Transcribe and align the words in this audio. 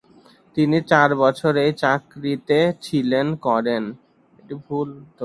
তিনি 0.57 0.77
চার 0.91 1.09
বছর 1.15 1.53
এই 1.65 1.71
চাকরিতে 1.81 2.59
ছিলেন 2.81 3.27
করেন। 3.45 3.83